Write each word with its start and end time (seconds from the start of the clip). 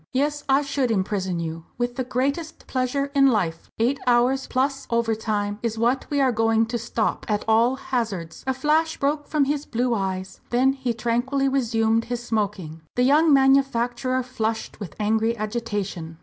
"Yes, 0.13 0.43
I 0.49 0.63
should 0.63 0.89
imprison 0.89 1.39
you, 1.39 1.65
with 1.77 1.95
the 1.95 2.03
greatest 2.03 2.65
pleasure 2.65 3.11
in 3.13 3.27
life. 3.27 3.69
Eight 3.77 3.99
hours 4.07 4.47
plus 4.47 4.87
overtime 4.89 5.59
is 5.61 5.77
what 5.77 6.07
we 6.09 6.19
are 6.19 6.31
going 6.31 6.65
to 6.73 6.79
stop, 6.79 7.23
at 7.29 7.45
all 7.47 7.75
hazards!" 7.75 8.43
A 8.47 8.53
flash 8.55 8.97
broke 8.97 9.27
from 9.27 9.45
his 9.45 9.67
blue 9.67 9.93
eyes. 9.93 10.41
Then 10.49 10.73
he 10.73 10.95
tranquilly 10.95 11.47
resumed 11.47 12.05
his 12.05 12.23
smoking. 12.23 12.81
The 12.95 13.03
young 13.03 13.31
manufacturer 13.31 14.23
flushed 14.23 14.79
with 14.79 14.95
angry 14.99 15.37
agitation. 15.37 16.17